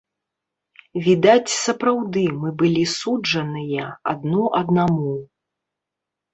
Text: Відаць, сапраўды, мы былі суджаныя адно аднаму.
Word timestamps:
Відаць, 1.07 1.51
сапраўды, 1.65 2.23
мы 2.41 2.49
былі 2.63 2.83
суджаныя 2.95 3.85
адно 4.15 4.51
аднаму. 4.65 5.11